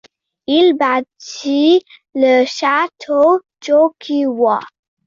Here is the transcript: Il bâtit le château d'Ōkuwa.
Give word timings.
Il 0.47 0.73
bâtit 0.79 1.85
le 2.15 2.43
château 2.45 3.41
d'Ōkuwa. 3.61 4.59